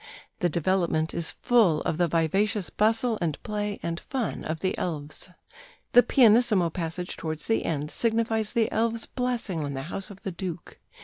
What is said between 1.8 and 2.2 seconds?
of the